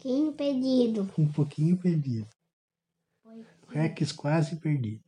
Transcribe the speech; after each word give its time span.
pouquinho 0.00 0.32
perdido. 0.32 1.12
Um 1.18 1.30
pouquinho 1.30 1.76
perdido. 1.76 2.28
Rex 3.68 4.12
quase 4.12 4.56
perdido. 4.56 5.04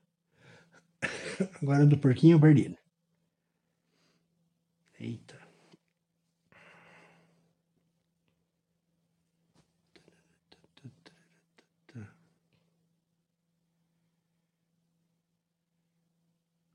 Agora 1.62 1.86
do 1.86 1.98
porquinho 1.98 2.38
perdido. 2.38 2.76
Eita. 5.00 5.40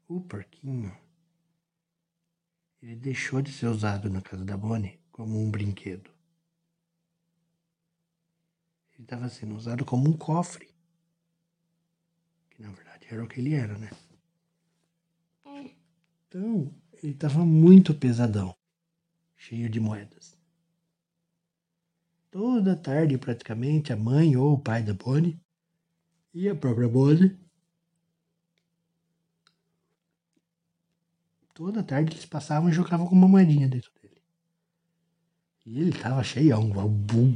O 0.09 0.21
porquinho, 0.21 0.97
ele 2.81 2.95
deixou 2.95 3.41
de 3.41 3.51
ser 3.51 3.67
usado 3.67 4.09
na 4.09 4.21
casa 4.21 4.45
da 4.45 4.55
Bonnie 4.55 4.97
como 5.11 5.37
um 5.37 5.51
brinquedo. 5.51 6.16
Ele 8.97 9.05
estava 9.05 9.29
sendo 9.29 9.55
usado 9.55 9.85
como 9.85 10.09
um 10.09 10.17
cofre. 10.17 10.67
Que 12.49 12.61
na 12.61 12.71
verdade 12.71 13.07
era 13.09 13.23
o 13.23 13.27
que 13.27 13.39
ele 13.39 13.53
era, 13.53 13.77
né? 13.77 13.89
Então, 16.27 16.73
ele 17.01 17.13
estava 17.13 17.45
muito 17.45 17.93
pesadão, 17.93 18.55
cheio 19.35 19.69
de 19.69 19.79
moedas. 19.79 20.37
Toda 22.29 22.75
tarde, 22.75 23.17
praticamente, 23.17 23.93
a 23.93 23.95
mãe 23.95 24.35
ou 24.35 24.53
o 24.53 24.59
pai 24.59 24.83
da 24.83 24.93
Bonnie 24.93 25.39
e 26.33 26.49
a 26.49 26.55
própria 26.55 26.89
Bonnie 26.89 27.37
Toda 31.57 31.81
tarde 31.81 32.13
eles 32.13 32.23
passavam 32.23 32.69
e 32.69 32.71
jogavam 32.71 33.07
com 33.07 33.15
uma 33.15 33.27
moedinha 33.27 33.67
dentro 33.67 33.91
dele. 33.99 34.21
E 35.65 35.79
ele 35.79 35.89
estava 35.89 36.23
cheião, 36.23 36.69
bum, 36.69 37.35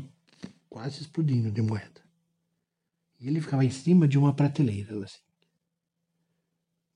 quase 0.71 1.02
explodindo 1.02 1.52
de 1.52 1.61
moeda. 1.61 2.02
E 3.20 3.27
ele 3.27 3.41
ficava 3.41 3.63
em 3.66 3.70
cima 3.70 4.07
de 4.07 4.17
uma 4.17 4.34
prateleira, 4.34 5.03
assim. 5.03 5.19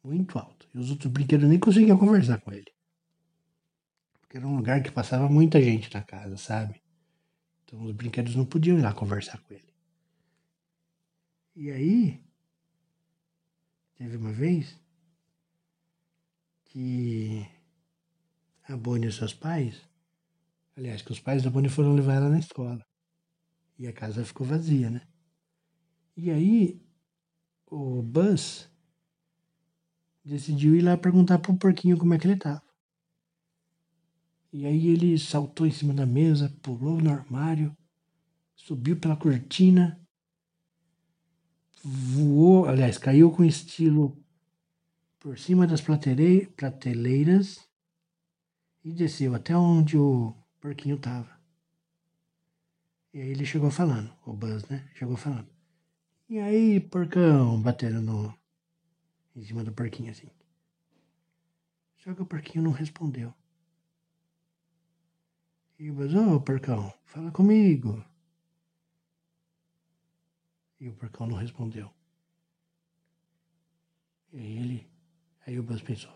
Muito 0.02 0.40
alto. 0.40 0.68
E 0.74 0.80
os 0.80 0.90
outros 0.90 1.12
brinquedos 1.12 1.50
nem 1.50 1.60
conseguiam 1.60 1.98
conversar 1.98 2.40
com 2.40 2.54
ele. 2.54 2.72
Porque 4.22 4.38
era 4.38 4.48
um 4.48 4.56
lugar 4.56 4.82
que 4.82 4.90
passava 4.90 5.28
muita 5.28 5.62
gente 5.62 5.94
na 5.94 6.02
casa, 6.02 6.38
sabe? 6.38 6.82
Então 7.66 7.84
os 7.84 7.92
brinquedos 7.92 8.36
não 8.36 8.46
podiam 8.46 8.80
ir 8.80 8.82
lá 8.82 8.94
conversar 8.94 9.42
com 9.44 9.54
ele. 9.54 9.74
E 11.54 11.70
aí, 11.70 12.24
teve 13.96 14.16
uma 14.16 14.32
vez 14.32 14.80
que 16.64 17.46
a 18.70 18.78
Bonnie 18.78 19.10
e 19.10 19.12
seus 19.12 19.34
pais, 19.34 19.82
aliás, 20.78 21.02
que 21.02 21.12
os 21.12 21.20
pais 21.20 21.44
da 21.44 21.50
Bonnie 21.50 21.70
foram 21.70 21.94
levar 21.94 22.16
ela 22.16 22.30
na 22.30 22.40
escola. 22.40 22.86
E 23.78 23.88
a 23.88 23.94
casa 23.94 24.24
ficou 24.24 24.48
vazia, 24.48 24.90
né? 24.90 25.02
E 26.16 26.32
aí 26.32 26.82
o 27.68 28.02
Buzz 28.02 28.70
decidiu 30.24 30.76
ir 30.76 30.82
lá 30.82 30.98
perguntar 30.98 31.40
pro 31.40 31.58
porquinho 31.58 31.98
como 31.98 32.14
é 32.14 32.18
que 32.18 32.26
ele 32.26 32.38
tava. 32.38 32.64
E 34.52 34.66
aí 34.66 34.88
ele 34.88 35.20
saltou 35.20 35.68
em 35.68 35.72
cima 35.72 35.94
da 35.94 36.06
mesa, 36.06 36.50
pulou 36.62 37.02
no 37.02 37.12
armário, 37.12 37.76
subiu 38.56 38.98
pela 38.98 39.18
cortina, 39.18 40.00
voou, 41.84 42.66
aliás, 42.66 42.98
caiu 42.98 43.30
com 43.32 43.44
estilo 43.44 44.18
por 45.20 45.38
cima 45.38 45.68
das 45.68 45.82
prateleiras 45.82 47.68
e 48.84 48.94
desceu 48.94 49.36
até 49.36 49.58
onde 49.58 49.98
o 49.98 50.34
porquinho 50.62 50.96
estava. 50.96 51.35
E 53.16 53.22
aí 53.22 53.30
ele 53.30 53.46
chegou 53.46 53.72
falando, 53.72 54.14
o 54.26 54.34
Buzz, 54.34 54.68
né? 54.68 54.92
Chegou 54.94 55.16
falando. 55.16 55.48
E 56.28 56.38
aí, 56.38 56.82
porcão, 56.82 57.62
batendo 57.62 58.02
no, 58.02 58.38
em 59.34 59.46
cima 59.46 59.64
do 59.64 59.72
porquinho 59.72 60.12
assim. 60.12 60.30
Só 62.00 62.14
que 62.14 62.22
o 62.22 62.26
porquinho 62.26 62.66
não 62.66 62.72
respondeu. 62.72 63.34
E 65.80 65.90
o 65.90 65.94
Buzz, 65.94 66.14
ô 66.14 66.36
oh, 66.36 66.42
porcão, 66.42 66.94
fala 67.06 67.32
comigo. 67.32 68.04
E 70.82 70.90
o 70.90 70.94
porcão 70.94 71.26
não 71.26 71.38
respondeu. 71.38 71.90
E 74.34 74.40
aí 74.40 74.58
ele 74.58 74.96
Aí 75.46 75.60
o 75.60 75.64
Buzz 75.64 75.82
pensou: 75.82 76.12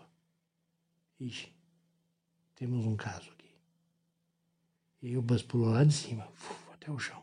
Ixi, 1.20 1.52
temos 2.56 2.84
um 2.84 2.96
caso 2.96 3.30
aqui. 3.30 3.48
E 5.02 5.08
aí 5.08 5.16
o 5.16 5.22
Buzz 5.22 5.42
pulou 5.42 5.70
lá 5.70 5.84
de 5.84 5.94
cima, 5.94 6.26
uf, 6.26 6.69
até 6.80 6.90
o 6.90 6.98
chão. 6.98 7.22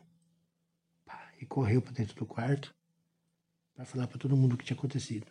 Pá, 1.04 1.32
e 1.40 1.44
correu 1.44 1.82
para 1.82 1.92
dentro 1.92 2.14
do 2.14 2.24
quarto 2.24 2.74
para 3.74 3.84
falar 3.84 4.06
para 4.06 4.18
todo 4.18 4.36
mundo 4.36 4.54
o 4.54 4.56
que 4.56 4.64
tinha 4.64 4.76
acontecido. 4.76 5.26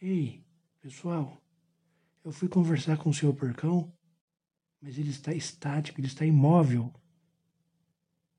Ei, 0.00 0.44
pessoal, 0.80 1.42
eu 2.22 2.30
fui 2.30 2.48
conversar 2.48 2.98
com 2.98 3.08
o 3.08 3.14
senhor 3.14 3.34
Porcão, 3.34 3.92
mas 4.80 4.98
ele 4.98 5.10
está 5.10 5.32
estático, 5.32 5.98
ele 5.98 6.06
está 6.06 6.24
imóvel. 6.26 6.92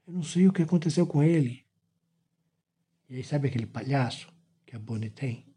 Eu 0.06 0.14
não 0.14 0.24
sei 0.24 0.48
o 0.48 0.54
que 0.54 0.62
aconteceu 0.62 1.08
com 1.08 1.24
ele. 1.24 1.66
E 3.10 3.16
aí, 3.16 3.24
sabe 3.24 3.48
aquele 3.48 3.66
palhaço 3.66 4.32
que 4.66 4.76
a 4.76 4.80
Bonnie 4.80 5.10
tem? 5.10 5.48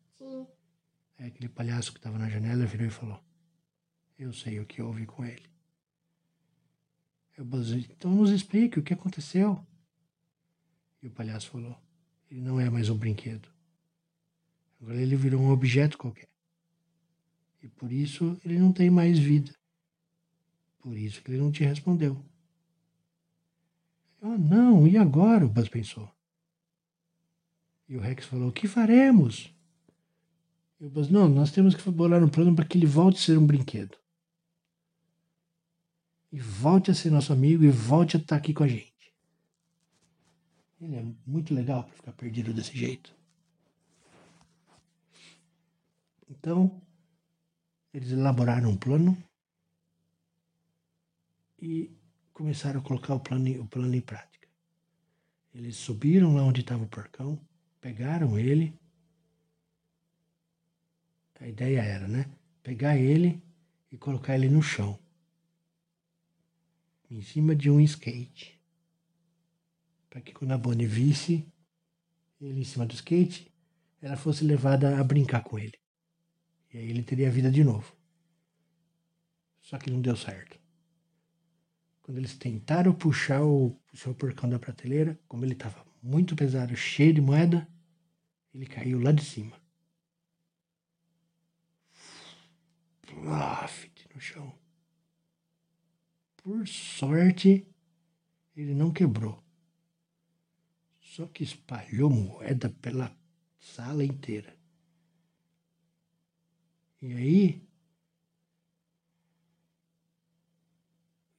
É 1.19 1.26
aquele 1.26 1.48
palhaço 1.48 1.92
que 1.92 1.98
estava 1.98 2.16
na 2.16 2.31
janela 2.31 2.64
virou 2.64 2.87
e 2.87 2.91
falou: 2.91 3.22
Eu 4.19 4.32
sei 4.32 4.58
o 4.58 4.66
que 4.66 4.81
houve 4.81 5.04
com 5.04 5.25
ele. 5.25 5.50
Eu 7.41 7.45
buzzei, 7.47 7.87
então 7.97 8.15
nos 8.15 8.28
explique 8.28 8.78
o 8.78 8.83
que 8.83 8.93
aconteceu. 8.93 9.65
E 11.03 11.06
o 11.06 11.11
palhaço 11.11 11.49
falou: 11.49 11.75
Ele 12.31 12.43
não 12.43 12.61
é 12.61 12.69
mais 12.69 12.91
um 12.91 12.99
brinquedo. 12.99 13.49
Agora 14.78 15.01
ele 15.01 15.17
virou 15.17 15.41
um 15.41 15.49
objeto 15.49 15.97
qualquer. 15.97 16.29
E 17.62 17.69
por 17.69 17.91
isso 17.91 18.39
ele 18.45 18.59
não 18.59 18.75
tem 18.75 18.91
mais 18.91 19.19
vida. 19.19 19.55
Por 20.81 20.95
isso 20.95 21.23
que 21.23 21.31
ele 21.31 21.41
não 21.41 21.50
te 21.50 21.65
respondeu. 21.65 22.23
Ah, 24.21 24.37
não, 24.37 24.87
e 24.87 24.99
agora? 24.99 25.47
O 25.47 25.49
Buzz 25.49 25.71
pensou. 25.71 26.15
E 27.89 27.97
o 27.97 28.00
Rex 28.00 28.27
falou: 28.27 28.50
O 28.50 28.53
que 28.53 28.69
faremos? 28.69 29.50
Eu 30.79 30.91
disse, 30.91 31.11
não, 31.11 31.27
nós 31.27 31.50
temos 31.50 31.75
que 31.75 31.91
bolar 31.91 32.23
um 32.23 32.29
plano 32.29 32.55
para 32.55 32.67
que 32.67 32.77
ele 32.77 32.87
volte 32.87 33.17
a 33.17 33.23
ser 33.23 33.39
um 33.39 33.47
brinquedo. 33.47 33.97
E 36.33 36.39
volte 36.39 36.91
a 36.91 36.95
ser 36.95 37.11
nosso 37.11 37.33
amigo 37.33 37.65
e 37.65 37.71
volte 37.71 38.17
a 38.17 38.21
estar 38.21 38.37
aqui 38.37 38.55
com 38.55 38.63
a 38.63 38.69
gente. 38.69 38.91
Ele 40.81 40.97
é 40.97 41.05
muito 41.27 41.53
legal 41.53 41.85
para 41.85 41.95
ficar 41.95 42.13
perdido 42.13 42.55
desse 42.55 42.77
jeito. 42.77 43.15
Então, 46.31 46.81
eles 47.93 48.13
elaboraram 48.13 48.71
um 48.71 48.77
plano 48.77 49.17
e 51.61 51.91
começaram 52.33 52.81
a 52.81 52.83
colocar 52.83 53.15
o 53.15 53.21
plano, 53.21 53.61
o 53.61 53.67
plano 53.67 53.95
em 53.95 54.01
prática. 54.01 54.49
Eles 55.53 55.77
subiram 55.77 56.35
lá 56.37 56.45
onde 56.45 56.61
estava 56.61 56.85
o 56.85 56.89
porcão, 56.89 57.39
pegaram 57.81 58.39
ele 58.39 58.79
a 61.41 61.49
ideia 61.49 61.81
era, 61.81 62.07
né? 62.07 62.27
Pegar 62.62 62.99
ele 62.99 63.43
e 63.91 63.97
colocar 63.97 64.35
ele 64.35 64.49
no 64.51 64.62
chão, 64.62 64.99
em 67.10 67.22
cima 67.22 67.56
de 67.56 67.69
um 67.69 67.81
skate, 67.81 68.60
para 70.09 70.21
que 70.21 70.32
quando 70.32 70.53
a 70.53 70.59
Bonnie 70.59 70.87
visse 70.87 71.47
ele 72.41 72.60
em 72.60 72.65
cima 72.65 72.87
do 72.87 72.94
skate, 72.94 73.53
ela 74.00 74.16
fosse 74.16 74.44
levada 74.44 74.98
a 74.98 75.04
brincar 75.04 75.43
com 75.43 75.59
ele. 75.59 75.78
E 76.72 76.78
aí 76.78 76.88
ele 76.88 77.03
teria 77.03 77.31
vida 77.31 77.50
de 77.50 77.62
novo. 77.65 77.94
Só 79.60 79.76
que 79.76 79.91
não 79.91 80.00
deu 80.00 80.16
certo. 80.16 80.59
Quando 82.03 82.19
eles 82.19 82.37
tentaram 82.37 82.94
puxar 82.94 83.43
o, 83.43 83.78
seu 83.93 84.15
porcão 84.15 84.49
da 84.49 84.59
prateleira, 84.59 85.19
como 85.28 85.44
ele 85.44 85.53
estava 85.53 85.84
muito 86.02 86.35
pesado, 86.35 86.75
cheio 86.75 87.12
de 87.12 87.20
moeda, 87.20 87.69
ele 88.55 88.67
caiu 88.67 88.99
lá 89.00 89.12
de 89.12 89.25
cima. 89.25 89.61
Plafit 93.02 94.08
no 94.14 94.20
chão. 94.20 94.60
Por 96.42 96.66
sorte, 96.66 97.66
ele 98.56 98.75
não 98.75 98.92
quebrou. 98.92 99.42
Só 101.00 101.26
que 101.26 101.42
espalhou 101.42 102.08
moeda 102.08 102.70
pela 102.70 103.14
sala 103.58 104.04
inteira. 104.04 104.56
E 107.02 107.12
aí, 107.12 107.69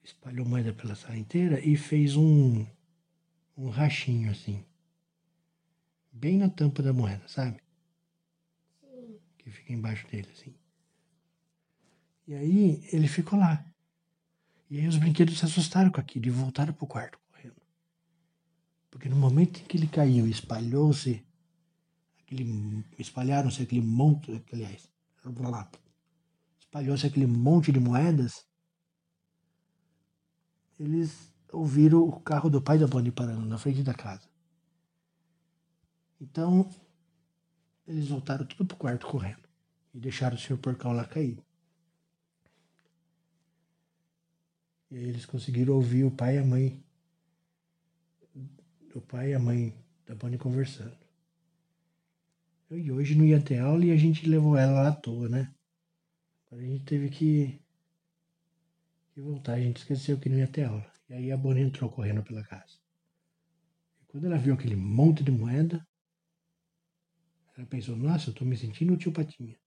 espalhou 0.03 0.45
moeda 0.45 0.74
pela 0.74 0.95
sala 0.95 1.18
inteira 1.18 1.59
e 1.65 1.75
fez 1.75 2.15
um, 2.15 2.65
um 3.57 3.69
rachinho 3.69 4.30
assim. 4.31 4.63
Bem 6.12 6.38
na 6.38 6.50
tampa 6.50 6.83
da 6.83 6.94
moeda, 6.94 7.27
sabe? 7.27 7.59
Sim. 8.81 9.19
Que 9.38 9.50
fica 9.50 9.74
embaixo 9.74 10.07
dele, 10.07 10.30
assim. 10.31 10.53
E 12.27 12.36
aí 12.36 12.88
ele 12.92 13.07
ficou 13.07 13.39
lá. 13.39 13.71
E 14.72 14.80
aí 14.80 14.88
os 14.88 14.96
brinquedos 14.96 15.38
se 15.38 15.44
assustaram 15.44 15.92
com 15.92 16.00
aquilo 16.00 16.28
e 16.28 16.30
voltaram 16.30 16.72
pro 16.72 16.88
quarto 16.88 17.20
correndo. 17.30 17.62
Porque 18.90 19.10
no 19.10 19.18
momento 19.18 19.60
em 19.60 19.66
que 19.66 19.76
ele 19.76 19.86
caiu, 19.86 20.26
espalhou-se, 20.26 21.22
aquele, 22.22 22.86
espalharam-se 22.98 23.64
aquele 23.64 23.82
monte, 23.82 24.42
aliás, 24.54 24.90
espalhou-se 26.58 27.06
aquele 27.06 27.28
monte 27.28 27.70
de 27.70 27.82
moedas, 27.82 28.48
eles 30.80 31.34
ouviram 31.52 32.08
o 32.08 32.22
carro 32.22 32.50
do 32.50 32.62
pai 32.62 32.80
da 32.80 32.88
Bonnie 32.88 33.12
parando 33.12 33.46
na 33.46 33.58
frente 33.58 33.84
da 33.84 33.94
casa. 33.94 34.30
Então, 36.22 36.74
eles 37.86 38.08
voltaram 38.08 38.46
tudo 38.46 38.66
pro 38.66 38.78
quarto 38.78 39.06
correndo 39.06 39.50
e 39.94 40.00
deixaram 40.00 40.38
o 40.38 40.40
senhor 40.40 40.60
porcão 40.60 40.94
lá 40.94 41.04
cair. 41.04 41.44
E 44.64 44.70
aí 44.70 44.81
eles 44.92 45.26
conseguiram 45.26 45.76
ouvir 45.76 46.04
o 46.04 46.12
pai 46.12 46.36
e 46.36 46.40
a 46.40 46.44
mãe, 46.44 46.84
o 48.94 49.02
pai 49.02 49.32
e 49.32 49.34
a 49.34 49.40
mãe 49.40 49.74
da 50.06 50.14
Bonnie 50.14 50.38
conversando. 50.38 50.98
E 52.70 52.92
hoje 52.92 53.16
não 53.16 53.26
ia 53.26 53.42
ter 53.42 53.60
aula 53.60 53.86
e 53.86 53.92
a 53.92 53.98
gente 53.98 54.28
levou 54.28 54.58
ela 54.58 54.84
lá 54.84 54.88
à 54.90 54.96
toa, 54.96 55.28
né? 55.28 55.54
A 56.52 56.58
gente 56.58 56.84
teve 56.84 57.10
que, 57.10 57.62
que 59.14 59.22
voltar, 59.22 59.54
a 59.54 59.62
gente 59.62 59.78
esqueceu 59.78 60.20
que 60.20 60.30
não 60.30 60.38
ia 60.38 60.48
ter 60.48 60.66
aula. 60.66 60.92
E 61.10 61.14
aí 61.14 61.32
a 61.32 61.38
Bonnie 61.38 61.64
entrou 61.64 61.90
correndo 61.90 62.24
pela 62.24 62.44
casa. 62.44 62.78
E 64.02 64.06
quando 64.06 64.26
ela 64.26 64.38
viu 64.38 64.54
aquele 64.54 64.76
monte 64.76 65.24
de 65.24 65.32
moeda, 65.32 65.86
ela 67.58 67.68
pensou, 67.68 67.96
nossa, 67.96 68.30
eu 68.30 68.34
tô 68.34 68.44
me 68.44 68.58
sentindo 68.58 68.94
o 68.94 68.98
tio 68.98 69.12
Patinha. 69.12 69.58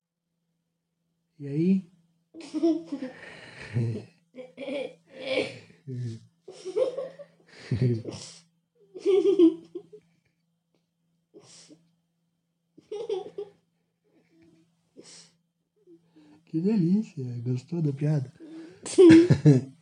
E 1.39 1.47
aí. 1.47 1.93
que 16.45 16.61
delícia! 16.61 17.25
Gostou 17.45 17.83
da 17.83 17.93
piada? 17.93 18.33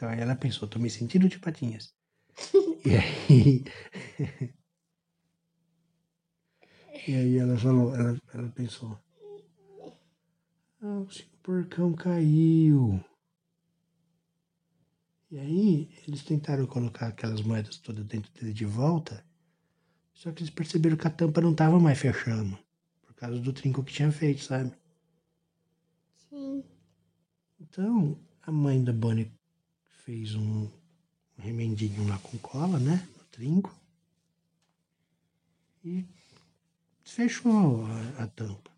Então 0.00 0.08
aí 0.08 0.20
ela 0.20 0.34
pensou, 0.34 0.66
tô 0.68 0.78
me 0.78 0.88
sentindo 0.88 1.28
de 1.28 1.38
patinhas. 1.38 1.92
e 2.86 2.96
aí. 2.96 3.64
e 7.08 7.14
aí 7.14 7.36
ela 7.38 7.56
falou, 7.58 7.94
ela, 7.94 8.16
ela 8.32 8.48
pensou. 8.50 8.98
Ah, 10.82 11.00
o 11.00 11.10
senhor 11.10 11.28
porcão 11.42 11.92
caiu. 11.92 13.04
E 15.30 15.38
aí 15.38 15.90
eles 16.06 16.22
tentaram 16.24 16.66
colocar 16.66 17.08
aquelas 17.08 17.42
moedas 17.42 17.76
todas 17.76 18.04
dentro 18.06 18.32
dele 18.32 18.52
de 18.52 18.64
volta. 18.64 19.24
Só 20.14 20.32
que 20.32 20.42
eles 20.42 20.50
perceberam 20.50 20.96
que 20.96 21.06
a 21.06 21.10
tampa 21.10 21.40
não 21.40 21.52
estava 21.52 21.78
mais 21.78 21.98
fechando. 21.98 22.58
Por 23.02 23.14
causa 23.14 23.38
do 23.38 23.52
trinco 23.52 23.84
que 23.84 23.92
tinha 23.92 24.10
feito, 24.10 24.42
sabe? 24.42 24.72
Sim. 26.28 26.64
Então, 27.60 28.18
a 28.42 28.50
mãe 28.50 28.82
da 28.82 28.92
Bonnie 28.92 29.30
fez 30.04 30.34
um 30.34 30.70
remendinho 31.36 32.08
lá 32.08 32.18
com 32.18 32.38
cola, 32.38 32.78
né? 32.78 33.06
No 33.18 33.24
trinco. 33.24 33.74
E 35.84 36.04
fechou 37.04 37.84
a, 37.84 38.24
a 38.24 38.26
tampa. 38.26 38.69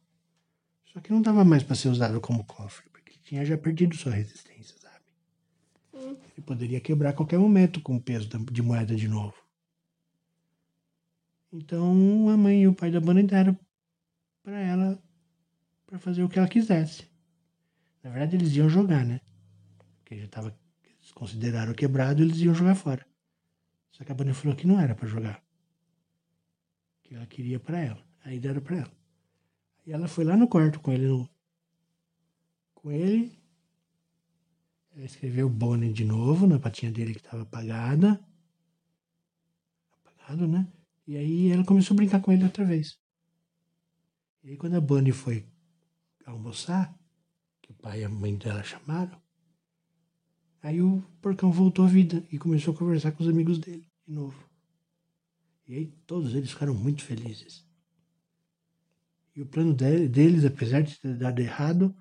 Só 0.92 1.00
que 1.00 1.10
não 1.10 1.22
dava 1.22 1.44
mais 1.44 1.62
para 1.62 1.74
ser 1.74 1.88
usado 1.88 2.20
como 2.20 2.44
cofre, 2.44 2.88
porque 2.90 3.18
tinha 3.22 3.44
já 3.44 3.56
perdido 3.56 3.96
sua 3.96 4.12
resistência, 4.12 4.76
sabe? 4.78 5.04
Hum. 5.94 6.16
Ele 6.36 6.46
poderia 6.46 6.80
quebrar 6.80 7.10
a 7.10 7.14
qualquer 7.14 7.38
momento 7.38 7.80
com 7.80 7.96
o 7.96 8.00
peso 8.00 8.28
de 8.28 8.62
moeda 8.62 8.94
de 8.94 9.08
novo. 9.08 9.34
Então 11.50 12.28
a 12.28 12.36
mãe 12.36 12.62
e 12.62 12.68
o 12.68 12.74
pai 12.74 12.90
da 12.90 13.00
Bonnie 13.00 13.22
deram 13.22 13.58
para 14.42 14.58
ela 14.58 15.02
para 15.86 15.98
fazer 15.98 16.22
o 16.22 16.28
que 16.28 16.38
ela 16.38 16.48
quisesse. 16.48 17.06
Na 18.02 18.10
verdade, 18.10 18.36
eles 18.36 18.54
iam 18.56 18.68
jogar, 18.68 19.04
né? 19.04 19.20
Porque 19.98 20.18
já 20.18 20.28
tava 20.28 20.58
eles 20.84 21.12
consideraram 21.12 21.74
quebrado, 21.74 22.22
eles 22.22 22.38
iam 22.38 22.54
jogar 22.54 22.74
fora. 22.74 23.06
Só 23.90 24.04
que 24.04 24.12
a 24.12 24.14
Bonnie 24.14 24.34
falou 24.34 24.56
que 24.56 24.66
não 24.66 24.80
era 24.80 24.94
para 24.94 25.08
jogar. 25.08 25.42
Que 27.02 27.14
ela 27.14 27.26
queria 27.26 27.58
para 27.60 27.80
ela. 27.80 28.02
Aí 28.24 28.38
deram 28.38 28.60
para 28.60 28.76
ela. 28.76 29.01
E 29.86 29.92
ela 29.92 30.06
foi 30.06 30.24
lá 30.24 30.36
no 30.36 30.48
quarto 30.48 30.80
com 30.80 30.92
ele 30.92 31.08
no 31.08 31.28
com 32.74 32.90
ele. 32.90 33.32
Ela 34.94 35.04
escreveu 35.04 35.48
Bonnie 35.48 35.92
de 35.92 36.04
novo 36.04 36.46
na 36.46 36.58
patinha 36.58 36.92
dele 36.92 37.14
que 37.14 37.20
estava 37.20 37.42
apagada. 37.42 38.20
Apagado, 40.04 40.46
né? 40.46 40.70
E 41.06 41.16
aí 41.16 41.50
ela 41.50 41.64
começou 41.64 41.94
a 41.94 41.96
brincar 41.96 42.20
com 42.20 42.32
ele 42.32 42.44
outra 42.44 42.64
vez. 42.64 42.98
E 44.42 44.50
aí 44.50 44.56
quando 44.56 44.74
a 44.74 44.80
Bonnie 44.80 45.12
foi 45.12 45.46
almoçar, 46.26 46.94
que 47.60 47.70
o 47.70 47.74
pai 47.74 48.00
e 48.00 48.04
a 48.04 48.08
mãe 48.08 48.36
dela 48.36 48.62
chamaram, 48.62 49.20
aí 50.62 50.82
o 50.82 51.02
porcão 51.20 51.50
voltou 51.50 51.84
à 51.84 51.88
vida 51.88 52.24
e 52.30 52.38
começou 52.38 52.74
a 52.74 52.76
conversar 52.76 53.12
com 53.12 53.22
os 53.22 53.28
amigos 53.28 53.58
dele 53.58 53.88
de 54.06 54.12
novo. 54.12 54.48
E 55.66 55.76
aí 55.76 55.86
todos 56.06 56.34
eles 56.34 56.50
ficaram 56.50 56.74
muito 56.74 57.04
felizes. 57.04 57.64
E 59.34 59.40
o 59.42 59.46
plano 59.46 59.72
de- 59.74 60.08
deles, 60.08 60.44
apesar 60.44 60.82
de 60.82 60.98
ter 60.98 61.16
dado 61.16 61.40
errado, 61.40 61.94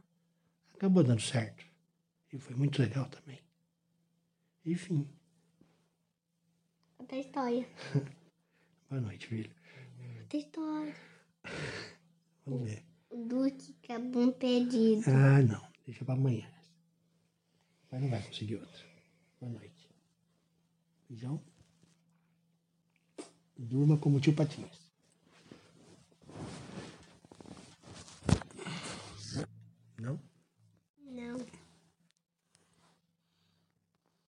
acabou 0.74 1.04
dando 1.04 1.22
certo. 1.22 1.64
E 2.32 2.38
foi 2.38 2.56
muito 2.56 2.82
legal 2.82 3.06
também. 3.10 3.40
Enfim, 4.66 5.08
Outra 7.00 7.18
história. 7.18 7.68
boa 8.90 9.02
noite, 9.02 9.28
filho. 9.28 9.52
Outra 10.22 10.38
história. 10.38 10.96
Vamos 12.46 12.70
ver. 12.70 12.84
O 13.10 13.26
Duque 13.26 13.76
acabou 13.84 14.32
perdido. 14.34 15.04
Ah, 15.08 15.42
não. 15.42 15.68
Deixa 15.86 16.06
pra 16.06 16.14
amanhã. 16.14 16.48
Mas 17.92 18.02
não 18.02 18.10
vai 18.10 18.22
conseguir 18.22 18.56
outra. 18.56 18.86
Boa 19.42 19.52
noite. 19.52 19.90
Beijão. 21.10 21.42
Durma 23.58 23.98
como 23.98 24.20
tio 24.22 24.34
Patinhas. 24.36 24.91